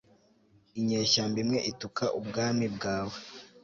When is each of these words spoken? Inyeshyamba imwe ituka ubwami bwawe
Inyeshyamba 0.79 1.37
imwe 1.43 1.59
ituka 1.71 2.05
ubwami 2.19 2.65
bwawe 2.75 3.17